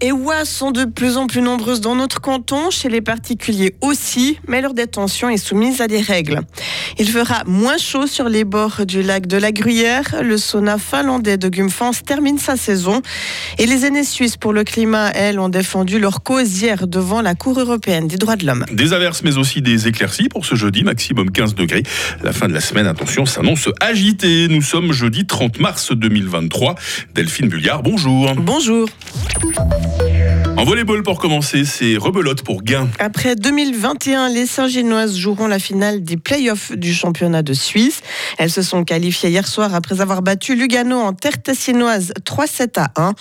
Et 0.00 0.12
sont 0.44 0.72
de 0.72 0.84
plus 0.84 1.16
en 1.16 1.26
plus 1.26 1.40
nombreuses 1.40 1.80
dans 1.80 1.94
notre 1.94 2.20
canton, 2.20 2.70
chez 2.70 2.88
les 2.88 3.00
particuliers 3.00 3.74
aussi, 3.80 4.38
mais 4.48 4.60
leur 4.60 4.74
détention 4.74 5.28
est 5.28 5.36
soumise 5.36 5.80
à 5.80 5.86
des 5.86 6.00
règles. 6.00 6.40
Il 6.98 7.08
fera 7.08 7.42
moins 7.46 7.78
chaud 7.78 8.06
sur 8.06 8.28
les 8.28 8.44
bords 8.44 8.86
du 8.86 9.02
lac 9.02 9.26
de 9.26 9.36
la 9.36 9.52
Gruyère. 9.52 10.22
Le 10.22 10.36
sauna 10.36 10.78
finlandais 10.78 11.36
de 11.36 11.48
Gumfans 11.48 11.92
termine 12.04 12.38
sa 12.38 12.56
saison. 12.56 13.02
Et 13.58 13.66
les 13.66 13.84
aînés 13.86 14.04
suisses 14.04 14.36
pour 14.36 14.52
le 14.52 14.64
climat, 14.64 15.10
elles, 15.10 15.38
ont 15.38 15.48
défendu 15.48 15.98
leur 15.98 16.22
cause 16.22 16.60
hier 16.62 16.86
devant 16.86 17.22
la 17.22 17.34
Cour 17.34 17.58
européenne 17.58 18.08
des 18.08 18.16
droits 18.16 18.36
de 18.36 18.46
l'homme. 18.46 18.64
Des 18.72 18.92
averses, 18.92 19.22
mais 19.22 19.36
aussi 19.36 19.62
des 19.62 19.88
éclaircies 19.88 20.28
pour 20.28 20.46
ce 20.46 20.54
jeudi, 20.54 20.84
maximum 20.84 21.30
15 21.30 21.54
degrés. 21.54 21.82
La 22.22 22.32
fin 22.32 22.48
de 22.48 22.54
la 22.54 22.60
semaine, 22.60 22.86
attention, 22.86 23.26
s'annonce 23.26 23.68
agitée. 23.80 24.48
Nous 24.48 24.62
sommes 24.62 24.92
jeudi 24.92 25.26
30 25.26 25.60
mars 25.60 25.92
2023. 25.92 26.74
Delphine 27.14 27.48
Bulliard, 27.48 27.82
bonjour. 27.82 28.34
Bonjour. 28.36 28.88
En 30.56 30.64
volleyball 30.64 31.02
pour 31.02 31.18
commencer, 31.18 31.64
c'est 31.64 31.96
rebelote 31.96 32.42
pour 32.42 32.62
Gain. 32.62 32.88
Après 32.98 33.36
2021, 33.36 34.28
les 34.28 34.46
Saint-Génoises 34.46 35.16
joueront 35.16 35.46
la 35.46 35.58
finale 35.58 36.02
des 36.02 36.16
playoffs 36.16 36.72
du 36.72 36.94
championnat 36.94 37.42
de 37.42 37.52
Suisse. 37.52 38.00
Elles 38.38 38.50
se 38.50 38.62
sont 38.62 38.84
qualifiées 38.84 39.30
hier 39.30 39.46
soir 39.46 39.74
après 39.74 40.00
avoir 40.00 40.22
battu 40.22 40.54
Lugano 40.54 40.98
en 40.98 41.12
terre 41.12 41.42
tessinoise 41.42 42.12
3-7 42.24 42.80
à 42.80 42.92
1. 42.96 43.14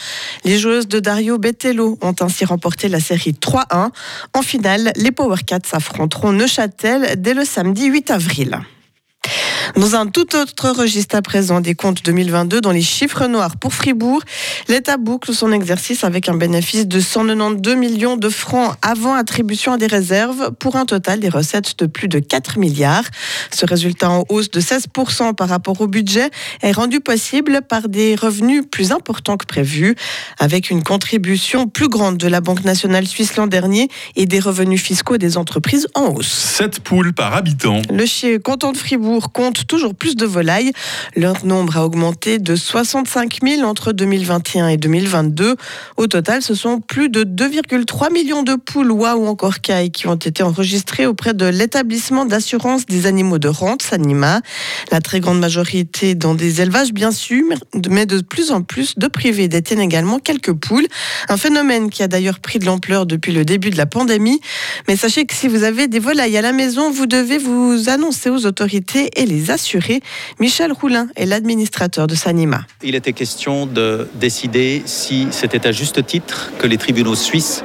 Les 0.45 0.57
joueuses 0.57 0.87
de 0.87 0.99
Dario 0.99 1.37
Bettello 1.37 1.97
ont 2.01 2.15
ainsi 2.21 2.45
remporté 2.45 2.87
la 2.87 2.99
série 2.99 3.33
3-1. 3.33 3.89
En 4.33 4.41
finale, 4.41 4.93
les 4.95 5.11
Power 5.11 5.37
Cats 5.45 5.59
affronteront 5.73 6.31
Neuchâtel 6.31 7.15
dès 7.17 7.33
le 7.33 7.45
samedi 7.45 7.87
8 7.87 8.11
avril. 8.11 8.59
Dans 9.75 9.95
un 9.95 10.07
tout 10.07 10.35
autre 10.35 10.69
registre 10.69 11.15
à 11.15 11.21
présent 11.21 11.59
des 11.59 11.73
comptes 11.73 12.03
2022, 12.03 12.61
dans 12.61 12.71
les 12.71 12.81
chiffres 12.81 13.27
noirs 13.27 13.57
pour 13.57 13.73
Fribourg, 13.73 14.21
l'État 14.67 14.97
boucle 14.97 15.33
son 15.33 15.51
exercice 15.51 16.03
avec 16.03 16.29
un 16.29 16.35
bénéfice 16.35 16.87
de 16.87 16.99
192 16.99 17.75
millions 17.75 18.17
de 18.17 18.29
francs 18.29 18.75
avant 18.81 19.13
attribution 19.13 19.73
à 19.73 19.77
des 19.77 19.87
réserves 19.87 20.51
pour 20.59 20.75
un 20.75 20.85
total 20.85 21.19
des 21.19 21.29
recettes 21.29 21.79
de 21.79 21.85
plus 21.85 22.07
de 22.07 22.19
4 22.19 22.59
milliards. 22.59 23.05
Ce 23.51 23.65
résultat 23.65 24.09
en 24.09 24.25
hausse 24.29 24.51
de 24.51 24.61
16% 24.61 25.33
par 25.33 25.49
rapport 25.49 25.81
au 25.81 25.87
budget 25.87 26.29
est 26.61 26.71
rendu 26.71 26.99
possible 26.99 27.61
par 27.67 27.89
des 27.89 28.15
revenus 28.15 28.63
plus 28.69 28.91
importants 28.91 29.37
que 29.37 29.45
prévu, 29.45 29.95
avec 30.39 30.69
une 30.69 30.83
contribution 30.83 31.67
plus 31.67 31.87
grande 31.87 32.17
de 32.17 32.27
la 32.27 32.41
Banque 32.41 32.63
nationale 32.63 33.07
suisse 33.07 33.37
l'an 33.37 33.47
dernier 33.47 33.89
et 34.15 34.25
des 34.25 34.39
revenus 34.39 34.81
fiscaux 34.81 35.17
des 35.17 35.37
entreprises 35.37 35.87
en 35.95 36.13
hausse. 36.13 36.27
7 36.27 36.79
poules 36.81 37.13
par 37.13 37.33
habitant. 37.35 37.81
Le 37.89 38.37
canton 38.37 38.71
de 38.71 38.77
Fribourg 38.77 39.31
compte 39.31 39.52
toujours 39.53 39.95
plus 39.95 40.15
de 40.15 40.25
volailles. 40.25 40.71
Leur 41.15 41.45
nombre 41.45 41.77
a 41.77 41.85
augmenté 41.85 42.39
de 42.39 42.55
65 42.55 43.39
000 43.43 43.61
entre 43.63 43.91
2021 43.91 44.67
et 44.69 44.77
2022. 44.77 45.55
Au 45.97 46.07
total, 46.07 46.41
ce 46.41 46.55
sont 46.55 46.79
plus 46.79 47.09
de 47.09 47.23
2,3 47.23 48.11
millions 48.11 48.43
de 48.43 48.55
poules, 48.55 48.91
oies 48.91 49.15
ou 49.15 49.27
encore 49.27 49.61
cailles 49.61 49.91
qui 49.91 50.07
ont 50.07 50.15
été 50.15 50.43
enregistrées 50.43 51.05
auprès 51.05 51.33
de 51.33 51.45
l'établissement 51.45 52.25
d'assurance 52.25 52.85
des 52.85 53.05
animaux 53.05 53.39
de 53.39 53.47
rente, 53.47 53.83
Sanima. 53.83 54.41
La 54.91 54.99
très 54.99 55.19
grande 55.19 55.39
majorité 55.39 56.15
dans 56.15 56.35
des 56.35 56.61
élevages, 56.61 56.93
bien 56.93 57.11
sûr, 57.11 57.43
mais 57.89 58.05
de 58.05 58.21
plus 58.21 58.51
en 58.51 58.61
plus 58.61 58.97
de 58.97 59.07
privés 59.07 59.47
détiennent 59.47 59.79
également 59.79 60.19
quelques 60.19 60.53
poules. 60.53 60.87
Un 61.29 61.37
phénomène 61.37 61.89
qui 61.89 62.03
a 62.03 62.07
d'ailleurs 62.07 62.39
pris 62.39 62.59
de 62.59 62.65
l'ampleur 62.65 63.05
depuis 63.05 63.31
le 63.31 63.45
début 63.45 63.69
de 63.69 63.77
la 63.77 63.85
pandémie. 63.85 64.39
Mais 64.87 64.95
sachez 64.95 65.25
que 65.25 65.33
si 65.33 65.47
vous 65.47 65.63
avez 65.63 65.87
des 65.87 65.99
volailles 65.99 66.37
à 66.37 66.41
la 66.41 66.51
maison, 66.51 66.91
vous 66.91 67.05
devez 67.05 67.37
vous 67.37 67.89
annoncer 67.89 68.29
aux 68.29 68.45
autorités 68.45 69.09
et 69.15 69.25
les 69.25 69.42
assuré. 69.51 70.01
Michel 70.39 70.71
Roulin 70.71 71.07
est 71.15 71.25
l'administrateur 71.25 72.07
de 72.07 72.15
Sanima. 72.15 72.65
Il 72.83 72.95
était 72.95 73.13
question 73.13 73.65
de 73.65 74.07
décider 74.15 74.83
si 74.85 75.27
c'était 75.31 75.67
à 75.67 75.71
juste 75.71 76.05
titre 76.05 76.51
que 76.59 76.67
les 76.67 76.77
tribunaux 76.77 77.15
suisses 77.15 77.63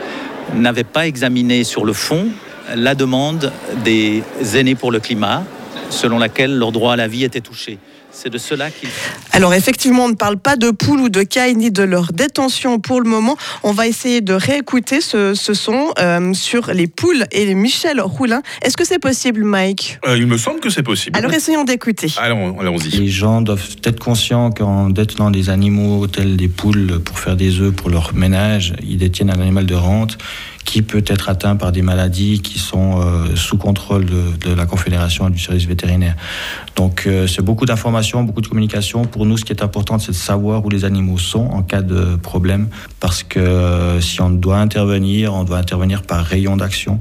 n'avaient 0.54 0.84
pas 0.84 1.06
examiné 1.06 1.64
sur 1.64 1.84
le 1.84 1.92
fond 1.92 2.28
la 2.74 2.94
demande 2.94 3.52
des 3.84 4.22
aînés 4.54 4.74
pour 4.74 4.90
le 4.90 5.00
climat, 5.00 5.44
selon 5.90 6.18
laquelle 6.18 6.56
leur 6.56 6.72
droit 6.72 6.94
à 6.94 6.96
la 6.96 7.08
vie 7.08 7.24
était 7.24 7.40
touché. 7.40 7.78
C'est 8.10 8.30
de 8.30 8.38
cela 8.38 8.70
qu'il. 8.70 8.88
Alors 9.32 9.52
effectivement, 9.54 10.06
on 10.06 10.08
ne 10.08 10.14
parle 10.14 10.38
pas 10.38 10.56
de 10.56 10.70
poules 10.70 11.00
ou 11.00 11.08
de 11.08 11.22
cailles 11.22 11.54
ni 11.54 11.70
de 11.70 11.82
leur 11.82 12.12
détention 12.12 12.80
pour 12.80 13.00
le 13.00 13.08
moment. 13.08 13.36
On 13.62 13.72
va 13.72 13.86
essayer 13.86 14.22
de 14.22 14.32
réécouter 14.32 15.00
ce, 15.00 15.34
son 15.34 15.92
euh, 15.98 16.32
sur 16.32 16.72
les 16.72 16.86
poules 16.86 17.26
et 17.30 17.54
Michel 17.54 18.00
Roulin. 18.00 18.42
Est-ce 18.62 18.76
que 18.76 18.84
c'est 18.84 18.98
possible, 18.98 19.44
Mike? 19.44 19.98
Euh, 20.06 20.16
Il 20.16 20.26
me 20.26 20.38
semble 20.38 20.58
que 20.60 20.70
c'est 20.70 20.82
possible. 20.82 21.16
Alors 21.16 21.32
essayons 21.32 21.64
d'écouter. 21.64 22.10
Allons-y. 22.16 22.88
Les 22.96 23.08
gens 23.08 23.42
doivent 23.42 23.76
être 23.84 24.00
conscients 24.00 24.50
qu'en 24.50 24.88
détenant 24.88 25.30
des 25.30 25.50
animaux 25.50 26.06
tels 26.06 26.36
des 26.36 26.48
poules 26.48 27.00
pour 27.04 27.18
faire 27.18 27.36
des 27.36 27.60
œufs 27.60 27.74
pour 27.74 27.90
leur 27.90 28.14
ménage, 28.14 28.72
ils 28.82 28.96
détiennent 28.96 29.30
un 29.30 29.40
animal 29.40 29.66
de 29.66 29.74
rente 29.74 30.16
qui 30.68 30.82
peut 30.82 31.02
être 31.06 31.30
atteint 31.30 31.56
par 31.56 31.72
des 31.72 31.80
maladies 31.80 32.42
qui 32.42 32.58
sont 32.58 33.00
euh, 33.00 33.34
sous 33.36 33.56
contrôle 33.56 34.04
de, 34.04 34.52
la 34.52 34.66
Confédération 34.66 35.26
et 35.28 35.30
du 35.30 35.38
service 35.38 35.64
vétérinaire. 35.64 36.14
Donc 36.76 37.04
euh, 37.06 37.26
c'est 37.26 37.40
beaucoup 37.40 37.64
d'informations, 37.64 38.22
beaucoup 38.22 38.42
de 38.42 38.48
communication. 38.48 39.06
Pour 39.06 39.24
nous, 39.24 39.38
ce 39.38 39.46
qui 39.46 39.52
est 39.54 39.62
important, 39.62 39.98
c'est 39.98 40.12
de 40.12 40.16
savoir 40.16 40.62
où 40.66 40.68
les 40.68 40.84
animaux 40.84 41.16
sont 41.16 41.46
en 41.46 41.62
cas 41.62 41.80
de 41.80 42.16
problème, 42.16 42.68
parce 43.00 43.22
que 43.22 43.38
euh, 43.38 44.02
si 44.02 44.20
on 44.20 44.28
doit 44.28 44.58
intervenir, 44.58 45.32
on 45.32 45.44
doit 45.44 45.56
intervenir 45.56 46.02
par 46.02 46.22
rayon 46.22 46.58
d'action. 46.58 47.00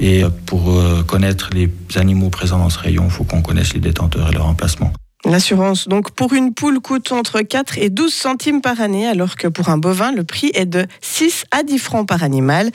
Et 0.00 0.24
pour 0.46 0.80
connaître 1.08 1.50
les 1.52 1.70
animaux 1.96 2.30
présents 2.30 2.58
dans 2.58 2.70
ce 2.70 2.78
rayon, 2.78 3.04
il 3.06 3.10
faut 3.10 3.24
qu'on 3.24 3.42
connaisse 3.42 3.74
les 3.74 3.80
détenteurs 3.80 4.30
et 4.30 4.32
leur 4.32 4.46
emplacement. 4.46 4.92
L'assurance, 5.28 5.88
donc, 5.88 6.10
pour 6.12 6.32
une 6.32 6.54
poule 6.54 6.80
coûte 6.80 7.12
entre 7.12 7.42
4 7.42 7.76
et 7.76 7.90
12 7.90 8.10
centimes 8.10 8.62
par 8.62 8.80
année, 8.80 9.06
alors 9.06 9.36
que 9.36 9.46
pour 9.46 9.68
un 9.68 9.76
bovin, 9.76 10.10
le 10.10 10.24
prix 10.24 10.50
est 10.54 10.64
de 10.64 10.86
6 11.02 11.44
à 11.50 11.62
10 11.62 11.78
francs 11.78 12.08
par 12.08 12.22
animal. 12.22 12.70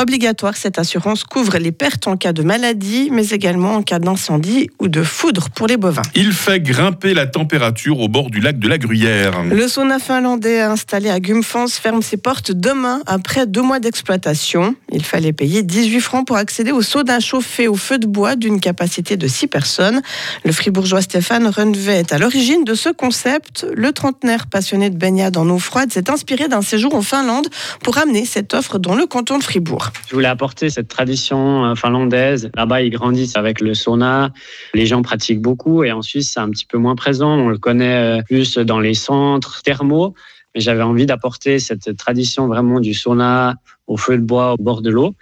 Obligatoire, 0.00 0.56
cette 0.56 0.78
assurance 0.78 1.24
couvre 1.24 1.58
les 1.58 1.72
pertes 1.72 2.08
en 2.08 2.16
cas 2.16 2.32
de 2.32 2.42
maladie, 2.42 3.10
mais 3.12 3.28
également 3.28 3.74
en 3.74 3.82
cas 3.82 3.98
d'incendie 3.98 4.70
ou 4.78 4.88
de 4.88 5.02
foudre 5.02 5.50
pour 5.50 5.66
les 5.66 5.76
bovins. 5.76 6.00
Il 6.14 6.32
fait 6.32 6.60
grimper 6.60 7.12
la 7.12 7.26
température 7.26 8.00
au 8.00 8.08
bord 8.08 8.30
du 8.30 8.40
lac 8.40 8.58
de 8.58 8.66
la 8.66 8.78
Gruyère. 8.78 9.42
Le 9.44 9.68
sauna 9.68 9.98
finlandais 9.98 10.62
installé 10.62 11.10
à 11.10 11.20
Gumfans 11.20 11.68
ferme 11.68 12.00
ses 12.00 12.16
portes 12.16 12.50
demain 12.50 13.02
après 13.06 13.46
deux 13.46 13.62
mois 13.62 13.78
d'exploitation. 13.78 14.74
Il 14.90 15.04
fallait 15.04 15.34
payer 15.34 15.62
18 15.62 16.00
francs 16.00 16.26
pour 16.26 16.38
accéder 16.38 16.72
au 16.72 16.80
sauna 16.80 17.20
chauffé 17.20 17.68
au 17.68 17.76
feu 17.76 17.98
de 17.98 18.06
bois 18.06 18.36
d'une 18.36 18.58
capacité 18.58 19.18
de 19.18 19.26
6 19.26 19.48
personnes. 19.48 20.00
Le 20.46 20.52
fribourgeois 20.52 21.02
Stéphane 21.02 21.46
Est 21.90 22.12
à 22.12 22.18
l'origine 22.18 22.62
de 22.62 22.74
ce 22.74 22.88
concept. 22.88 23.66
Le 23.74 23.90
trentenaire 23.92 24.46
passionné 24.46 24.90
de 24.90 24.96
baignade 24.96 25.36
en 25.36 25.48
eau 25.50 25.58
froide 25.58 25.90
s'est 25.92 26.08
inspiré 26.08 26.46
d'un 26.46 26.62
séjour 26.62 26.94
en 26.94 27.02
Finlande 27.02 27.48
pour 27.82 27.98
amener 27.98 28.24
cette 28.24 28.54
offre 28.54 28.78
dans 28.78 28.94
le 28.94 29.06
canton 29.06 29.38
de 29.38 29.42
Fribourg. 29.42 29.90
Je 30.08 30.14
voulais 30.14 30.28
apporter 30.28 30.70
cette 30.70 30.86
tradition 30.86 31.64
euh, 31.64 31.74
finlandaise. 31.74 32.48
Là-bas, 32.54 32.82
ils 32.82 32.90
grandissent 32.90 33.34
avec 33.34 33.60
le 33.60 33.74
sauna. 33.74 34.30
Les 34.72 34.86
gens 34.86 35.02
pratiquent 35.02 35.42
beaucoup 35.42 35.82
et 35.82 35.90
en 35.90 36.00
Suisse, 36.00 36.30
c'est 36.34 36.40
un 36.40 36.48
petit 36.50 36.64
peu 36.64 36.78
moins 36.78 36.94
présent. 36.94 37.36
On 37.36 37.48
le 37.48 37.58
connaît 37.58 38.20
euh, 38.20 38.22
plus 38.22 38.56
dans 38.56 38.78
les 38.78 38.94
centres 38.94 39.60
thermaux. 39.62 40.14
Mais 40.54 40.60
j'avais 40.60 40.82
envie 40.82 41.06
d'apporter 41.06 41.58
cette 41.58 41.96
tradition 41.96 42.46
vraiment 42.46 42.78
du 42.78 42.94
sauna 42.94 43.56
au 43.88 43.96
feu 43.96 44.16
de 44.16 44.22
bois 44.22 44.52
au 44.52 44.62
bord 44.62 44.80
de 44.80 44.90
l'eau. 44.90 45.14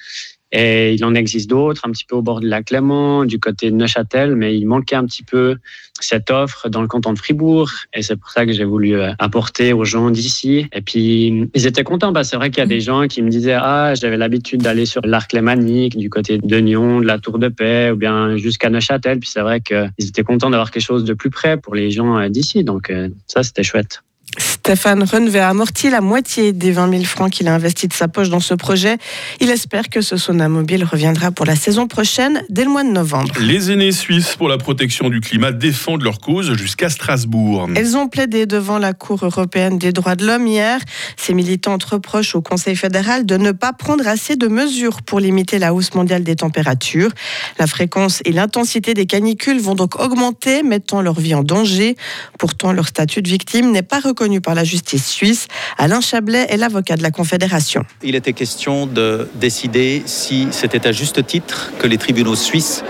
Et 0.50 0.94
il 0.94 1.04
en 1.04 1.14
existe 1.14 1.50
d'autres, 1.50 1.82
un 1.84 1.90
petit 1.90 2.04
peu 2.04 2.16
au 2.16 2.22
bord 2.22 2.40
de 2.40 2.48
la 2.48 2.62
Clément, 2.62 3.24
du 3.24 3.38
côté 3.38 3.70
de 3.70 3.76
Neuchâtel, 3.76 4.34
mais 4.34 4.56
il 4.56 4.66
manquait 4.66 4.96
un 4.96 5.04
petit 5.04 5.22
peu 5.22 5.56
cette 6.00 6.30
offre 6.30 6.68
dans 6.68 6.80
le 6.80 6.88
canton 6.88 7.12
de 7.12 7.18
Fribourg. 7.18 7.70
Et 7.92 8.02
c'est 8.02 8.16
pour 8.16 8.30
ça 8.30 8.46
que 8.46 8.52
j'ai 8.52 8.64
voulu 8.64 8.94
euh, 8.94 9.12
apporter 9.18 9.72
aux 9.72 9.84
gens 9.84 10.10
d'ici. 10.10 10.66
Et 10.72 10.80
puis, 10.80 11.48
ils 11.54 11.66
étaient 11.66 11.84
contents. 11.84 12.12
Bah, 12.12 12.24
c'est 12.24 12.36
vrai 12.36 12.50
qu'il 12.50 12.58
y 12.58 12.62
a 12.62 12.66
des 12.66 12.80
gens 12.80 13.06
qui 13.06 13.22
me 13.22 13.28
disaient 13.28 13.56
Ah, 13.58 13.94
j'avais 13.94 14.16
l'habitude 14.16 14.62
d'aller 14.62 14.86
sur 14.86 15.02
l'arc 15.04 15.32
lémanique, 15.32 15.96
du 15.96 16.08
côté 16.08 16.38
de 16.38 16.60
Nyon, 16.60 17.00
de 17.00 17.06
la 17.06 17.18
Tour 17.18 17.38
de 17.38 17.48
Paix, 17.48 17.90
ou 17.90 17.96
bien 17.96 18.36
jusqu'à 18.36 18.70
Neuchâtel. 18.70 19.20
Puis 19.20 19.30
c'est 19.30 19.42
vrai 19.42 19.60
qu'ils 19.60 19.90
étaient 19.98 20.24
contents 20.24 20.50
d'avoir 20.50 20.70
quelque 20.70 20.84
chose 20.84 21.04
de 21.04 21.14
plus 21.14 21.30
près 21.30 21.56
pour 21.56 21.74
les 21.74 21.90
gens 21.90 22.18
euh, 22.18 22.28
d'ici. 22.28 22.64
Donc, 22.64 22.90
euh, 22.90 23.08
ça, 23.26 23.42
c'était 23.42 23.62
chouette. 23.62 24.02
Stéphane 24.36 25.02
Renve 25.02 25.36
a 25.36 25.48
amorti 25.48 25.88
la 25.88 26.02
moitié 26.02 26.52
des 26.52 26.72
20 26.72 26.90
000 26.90 27.04
francs 27.04 27.32
qu'il 27.32 27.48
a 27.48 27.54
investis 27.54 27.88
de 27.88 27.94
sa 27.94 28.06
poche 28.06 28.28
dans 28.28 28.38
ce 28.38 28.52
projet. 28.52 28.98
Il 29.40 29.48
espère 29.48 29.88
que 29.88 30.02
ce 30.02 30.18
sauna 30.18 30.50
mobile 30.50 30.84
reviendra 30.84 31.30
pour 31.30 31.46
la 31.46 31.56
saison 31.56 31.86
prochaine, 31.86 32.42
dès 32.50 32.64
le 32.64 32.70
mois 32.70 32.84
de 32.84 32.90
novembre. 32.90 33.32
Les 33.40 33.70
aînés 33.70 33.92
suisses 33.92 34.36
pour 34.36 34.46
la 34.46 34.58
protection 34.58 35.08
du 35.08 35.20
climat 35.20 35.52
défendent 35.52 36.02
leur 36.02 36.20
cause 36.20 36.52
jusqu'à 36.52 36.90
Strasbourg. 36.90 37.66
Elles 37.76 37.96
ont 37.96 38.08
plaidé 38.08 38.44
devant 38.44 38.76
la 38.76 38.92
Cour 38.92 39.24
européenne 39.24 39.78
des 39.78 39.92
droits 39.92 40.16
de 40.16 40.26
l'homme 40.26 40.46
hier. 40.46 40.80
Ces 41.16 41.32
militantes 41.32 41.84
reprochent 41.84 42.34
au 42.34 42.42
Conseil 42.42 42.76
fédéral 42.76 43.24
de 43.24 43.38
ne 43.38 43.52
pas 43.52 43.72
prendre 43.72 44.06
assez 44.06 44.36
de 44.36 44.48
mesures 44.48 45.00
pour 45.00 45.18
limiter 45.18 45.58
la 45.58 45.72
hausse 45.72 45.94
mondiale 45.94 46.24
des 46.24 46.36
températures. 46.36 47.12
La 47.58 47.66
fréquence 47.66 48.20
et 48.26 48.32
l'intensité 48.32 48.92
des 48.92 49.06
canicules 49.06 49.60
vont 49.60 49.74
donc 49.74 49.98
augmenter, 49.98 50.62
mettant 50.62 51.00
leur 51.00 51.18
vie 51.18 51.34
en 51.34 51.42
danger. 51.42 51.96
Pourtant, 52.38 52.72
leur 52.72 52.88
statut 52.88 53.22
de 53.22 53.28
victime 53.30 53.70
n'est 53.70 53.80
pas 53.80 54.00
reconnu 54.00 54.17
par 54.42 54.54
la 54.54 54.64
justice 54.64 55.06
suisse. 55.06 55.46
Alain 55.78 56.00
Chablais 56.00 56.46
est 56.48 56.56
l'avocat 56.56 56.96
de 56.96 57.02
la 57.02 57.12
Confédération. 57.12 57.84
Il 58.02 58.16
était 58.16 58.32
question 58.32 58.86
de 58.86 59.28
décider 59.36 60.02
si 60.06 60.48
c'était 60.50 60.88
à 60.88 60.92
juste 60.92 61.24
titre 61.24 61.70
que 61.78 61.86
les 61.86 61.98
tribunaux 61.98 62.34
suisses 62.34 62.82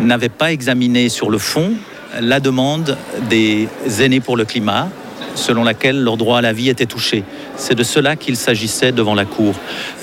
n'avaient 0.00 0.28
pas 0.28 0.52
examiné 0.52 1.08
sur 1.08 1.30
le 1.30 1.38
fond 1.38 1.72
la 2.20 2.38
demande 2.38 2.96
des 3.28 3.68
aînés 4.00 4.20
pour 4.20 4.36
le 4.36 4.44
climat, 4.44 4.88
selon 5.34 5.64
laquelle 5.64 6.00
leur 6.00 6.16
droit 6.16 6.38
à 6.38 6.42
la 6.42 6.52
vie 6.52 6.68
était 6.68 6.86
touché. 6.86 7.24
C'est 7.56 7.74
de 7.74 7.82
cela 7.82 8.14
qu'il 8.14 8.36
s'agissait 8.36 8.92
devant 8.92 9.14
la 9.14 9.24
Cour. 9.24 9.54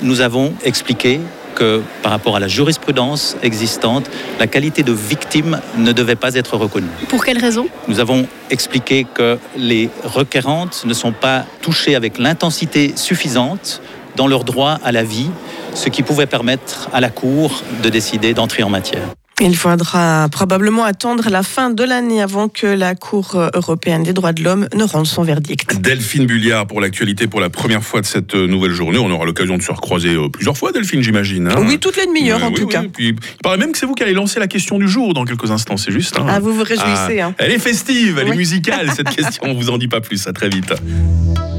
Nous 0.02 0.20
avons 0.20 0.52
expliqué 0.62 1.20
que 1.56 1.82
par 2.02 2.12
rapport 2.12 2.36
à 2.36 2.40
la 2.40 2.46
jurisprudence 2.46 3.36
existante, 3.42 4.08
la 4.38 4.46
qualité 4.46 4.84
de 4.84 4.92
victime 4.92 5.60
ne 5.76 5.90
devait 5.90 6.14
pas 6.14 6.34
être 6.34 6.56
reconnue. 6.56 6.86
Pour 7.08 7.24
quelle 7.24 7.38
raison? 7.38 7.66
Nous 7.88 7.98
avons 7.98 8.26
expliqué 8.50 9.04
que 9.12 9.38
les 9.56 9.90
requérantes 10.04 10.84
ne 10.86 10.94
sont 10.94 11.12
pas 11.12 11.44
touchées 11.62 11.96
avec 11.96 12.18
l'intensité 12.18 12.92
suffisante 12.94 13.80
dans 14.14 14.28
leur 14.28 14.44
droit 14.44 14.78
à 14.84 14.92
la 14.92 15.02
vie, 15.02 15.30
ce 15.74 15.88
qui 15.88 16.02
pouvait 16.02 16.26
permettre 16.26 16.88
à 16.92 17.00
la 17.00 17.10
Cour 17.10 17.62
de 17.82 17.88
décider 17.88 18.34
d'entrer 18.34 18.62
en 18.62 18.70
matière. 18.70 19.08
Il 19.42 19.54
faudra 19.54 20.28
probablement 20.30 20.84
attendre 20.84 21.28
la 21.28 21.42
fin 21.42 21.68
de 21.68 21.84
l'année 21.84 22.22
avant 22.22 22.48
que 22.48 22.66
la 22.66 22.94
Cour 22.94 23.38
européenne 23.54 24.02
des 24.02 24.14
droits 24.14 24.32
de 24.32 24.42
l'homme 24.42 24.66
ne 24.74 24.82
rende 24.82 25.06
son 25.06 25.24
verdict. 25.24 25.78
Delphine 25.78 26.24
Bulliard 26.24 26.66
pour 26.66 26.80
l'actualité 26.80 27.26
pour 27.26 27.40
la 27.40 27.50
première 27.50 27.82
fois 27.84 28.00
de 28.00 28.06
cette 28.06 28.34
nouvelle 28.34 28.72
journée. 28.72 28.96
On 28.98 29.10
aura 29.10 29.26
l'occasion 29.26 29.58
de 29.58 29.62
se 29.62 29.70
recroiser 29.70 30.14
euh, 30.14 30.30
plusieurs 30.30 30.56
fois, 30.56 30.72
Delphine, 30.72 31.02
j'imagine. 31.02 31.48
hein. 31.48 31.56
Oui, 31.66 31.78
toutes 31.78 31.98
les 31.98 32.06
demi-heures 32.06 32.42
en 32.42 32.48
oui, 32.48 32.54
tout 32.54 32.62
oui. 32.64 32.72
cas. 32.72 32.82
Puis, 32.90 33.08
il 33.08 33.16
paraît 33.42 33.58
même 33.58 33.72
que 33.72 33.78
c'est 33.78 33.84
vous 33.84 33.94
qui 33.94 34.02
allez 34.02 34.14
lancer 34.14 34.40
la 34.40 34.46
question 34.46 34.78
du 34.78 34.88
jour 34.88 35.12
dans 35.12 35.26
quelques 35.26 35.50
instants, 35.50 35.76
c'est 35.76 35.92
juste. 35.92 36.16
hein. 36.18 36.24
Ah, 36.30 36.40
vous 36.40 36.54
vous 36.54 36.62
réjouissez. 36.64 37.20
Ah, 37.20 37.26
hein. 37.26 37.34
Elle 37.36 37.52
est 37.52 37.58
festive, 37.58 38.18
elle 38.18 38.28
est 38.28 38.36
musicale 38.36 38.90
cette 38.96 39.10
question. 39.14 39.42
On 39.44 39.52
vous 39.52 39.68
en 39.68 39.76
dit 39.76 39.88
pas 39.88 40.00
plus. 40.00 40.26
À 40.26 40.32
très 40.32 40.48
vite. 40.48 40.72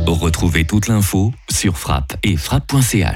Retrouvez 0.07 0.65
toute 0.65 0.87
l'info 0.87 1.31
sur 1.49 1.77
frappe 1.77 2.13
et 2.23 2.37
frappe.ch. 2.37 3.05